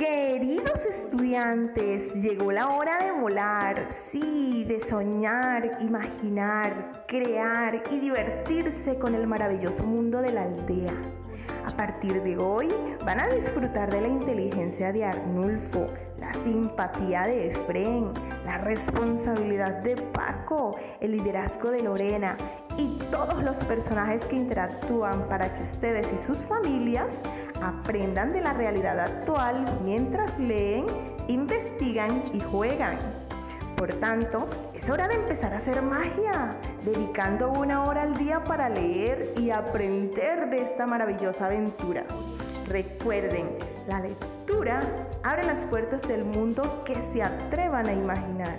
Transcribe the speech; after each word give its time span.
Queridos 0.00 0.86
estudiantes, 0.86 2.14
llegó 2.14 2.50
la 2.52 2.68
hora 2.68 3.04
de 3.04 3.12
volar, 3.12 3.88
sí, 3.92 4.64
de 4.64 4.80
soñar, 4.80 5.76
imaginar, 5.82 7.04
crear 7.06 7.82
y 7.90 7.98
divertirse 7.98 8.98
con 8.98 9.14
el 9.14 9.26
maravilloso 9.26 9.82
mundo 9.82 10.22
de 10.22 10.32
la 10.32 10.44
aldea. 10.44 10.94
A 11.66 11.70
partir 11.76 12.22
de 12.22 12.36
hoy 12.36 12.68
van 13.04 13.20
a 13.20 13.28
disfrutar 13.28 13.90
de 13.90 14.00
la 14.00 14.08
inteligencia 14.08 14.92
de 14.92 15.04
Arnulfo, 15.04 15.86
la 16.18 16.32
simpatía 16.34 17.22
de 17.22 17.52
Efren, 17.52 18.12
la 18.44 18.58
responsabilidad 18.58 19.82
de 19.82 19.96
Paco, 19.96 20.78
el 21.00 21.12
liderazgo 21.12 21.70
de 21.70 21.82
Lorena 21.82 22.36
y 22.76 22.98
todos 23.10 23.42
los 23.42 23.58
personajes 23.64 24.24
que 24.24 24.36
interactúan 24.36 25.28
para 25.28 25.54
que 25.54 25.62
ustedes 25.62 26.06
y 26.12 26.26
sus 26.26 26.38
familias 26.38 27.08
aprendan 27.62 28.32
de 28.32 28.40
la 28.40 28.52
realidad 28.52 28.98
actual 29.00 29.64
mientras 29.84 30.38
leen, 30.38 30.86
investigan 31.28 32.22
y 32.32 32.40
juegan. 32.40 32.98
Por 33.80 33.94
tanto, 33.94 34.46
es 34.74 34.90
hora 34.90 35.08
de 35.08 35.14
empezar 35.14 35.54
a 35.54 35.56
hacer 35.56 35.80
magia, 35.80 36.54
dedicando 36.84 37.50
una 37.50 37.84
hora 37.84 38.02
al 38.02 38.14
día 38.14 38.44
para 38.44 38.68
leer 38.68 39.32
y 39.38 39.48
aprender 39.48 40.50
de 40.50 40.56
esta 40.56 40.84
maravillosa 40.84 41.46
aventura. 41.46 42.04
Recuerden, 42.68 43.56
la 43.88 44.00
lectura 44.00 44.80
abre 45.22 45.44
las 45.44 45.64
puertas 45.70 46.02
del 46.02 46.26
mundo 46.26 46.84
que 46.84 46.94
se 47.10 47.22
atrevan 47.22 47.86
a 47.86 47.94
imaginar. 47.94 48.58